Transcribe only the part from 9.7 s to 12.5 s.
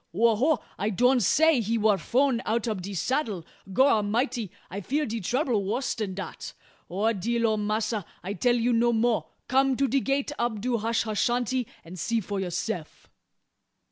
to de gate ob do hashashanty, and see fo